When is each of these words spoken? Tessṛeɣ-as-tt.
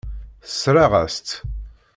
Tessṛeɣ-as-tt. 0.43 1.29